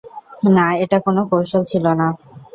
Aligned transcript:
না, 0.55 0.65
এটা 0.83 0.97
কোন 1.05 1.17
কৌশল 1.29 1.61
ছিল 1.71 1.85
না। 1.99 2.07